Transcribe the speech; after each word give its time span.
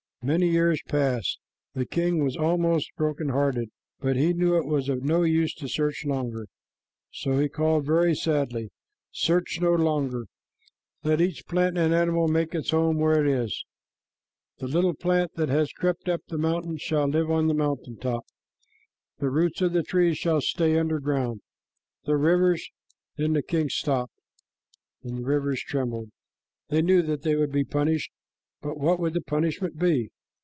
Many 0.23 0.51
years 0.51 0.79
passed. 0.87 1.39
The 1.73 1.87
king 1.87 2.23
was 2.23 2.37
almost 2.37 2.91
broken 2.95 3.29
hearted, 3.29 3.71
but 3.99 4.17
he 4.17 4.33
knew 4.33 4.55
it 4.55 4.67
was 4.67 4.87
of 4.87 5.01
no 5.03 5.23
use 5.23 5.51
to 5.55 5.67
search 5.67 6.05
longer, 6.05 6.45
so 7.09 7.39
he 7.39 7.49
called 7.49 7.87
very 7.87 8.13
sadly, 8.13 8.69
"Search 9.11 9.57
no 9.59 9.71
longer. 9.73 10.25
Let 11.03 11.21
each 11.21 11.47
plant 11.47 11.75
and 11.75 11.91
animal 11.91 12.27
make 12.27 12.53
its 12.53 12.69
home 12.69 12.97
where 12.99 13.19
it 13.19 13.27
is. 13.27 13.65
The 14.59 14.67
little 14.67 14.93
plant 14.93 15.33
that 15.37 15.49
has 15.49 15.73
crept 15.73 16.07
up 16.07 16.21
the 16.27 16.37
mountain 16.37 16.77
shall 16.77 17.07
live 17.07 17.31
on 17.31 17.47
the 17.47 17.55
mountain 17.55 17.97
top, 17.97 18.23
and 19.17 19.25
the 19.25 19.31
roots 19.31 19.59
of 19.59 19.73
the 19.73 19.81
trees 19.81 20.19
shall 20.19 20.39
stay 20.41 20.77
under 20.77 20.99
ground. 20.99 21.41
The 22.03 22.15
rivers" 22.15 22.69
Then 23.17 23.33
the 23.33 23.41
king 23.41 23.69
stopped, 23.69 24.13
and 25.01 25.17
the 25.17 25.23
rivers 25.25 25.63
trembled. 25.65 26.11
They 26.69 26.83
knew 26.83 27.01
that 27.01 27.23
they 27.23 27.35
would 27.35 27.51
be 27.51 27.63
punished, 27.65 28.11
but 28.63 28.77
what 28.77 28.99
would 28.99 29.15
the 29.15 29.21
punishment 29.21 29.79
be? 29.79 30.11